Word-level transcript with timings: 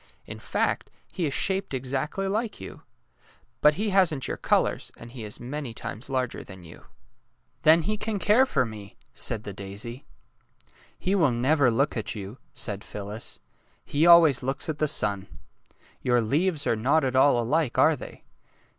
In 0.25 0.39
fact, 0.39 0.89
he 1.11 1.27
is 1.27 1.33
shaped 1.35 1.75
exactly 1.75 2.27
like 2.27 2.59
you. 2.59 2.81
But 3.61 3.75
he 3.75 3.91
hasn't 3.91 4.27
your 4.27 4.35
colours, 4.35 4.91
and 4.97 5.11
he 5.11 5.23
is 5.23 5.39
many 5.39 5.75
times 5.75 6.09
larger 6.09 6.43
than 6.43 6.63
you."'' 6.63 6.85
Then 7.61 7.83
he 7.83 7.97
can 7.97 8.17
care 8.17 8.47
for 8.47 8.65
me," 8.65 8.97
said 9.13 9.43
the 9.43 9.53
daisy.'' 9.53 10.01
He 10.97 11.13
will 11.13 11.29
never 11.29 11.69
look 11.69 11.95
at 11.95 12.15
you," 12.15 12.39
said 12.51 12.83
Phyllis.'' 12.83 13.41
He 13.93 14.07
always 14.07 14.41
looks 14.41 14.67
at 14.69 14.79
the 14.79 14.87
sun. 14.87 15.27
Your 16.01 16.19
leaves 16.19 16.65
are 16.65 16.75
not 16.75 17.03
at 17.03 17.15
all 17.15 17.39
alike, 17.39 17.77
are 17.77 17.95
they? 17.95 18.23